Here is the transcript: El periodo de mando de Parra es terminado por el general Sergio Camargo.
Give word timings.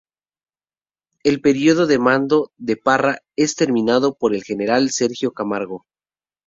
El 1.23 1.41
periodo 1.41 1.85
de 1.85 1.99
mando 1.99 2.51
de 2.57 2.75
Parra 2.75 3.19
es 3.37 3.53
terminado 3.53 4.15
por 4.15 4.33
el 4.33 4.43
general 4.43 4.89
Sergio 4.89 5.31
Camargo. 5.31 5.85